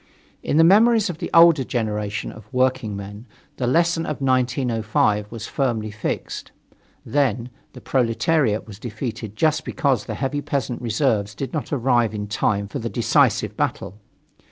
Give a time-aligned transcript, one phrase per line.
[0.41, 5.91] In the memories of the older generation of workingmen, the lesson of 1905 was firmly
[5.91, 6.51] fixed;
[7.05, 12.25] then, the proletariat was defeated just because the heavy peasant reserves did not arrive in
[12.25, 13.99] time for the decisive battle.